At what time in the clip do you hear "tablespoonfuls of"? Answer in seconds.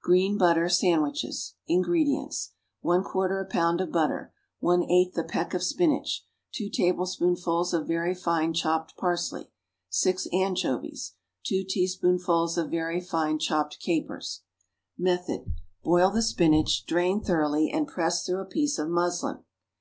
6.70-7.88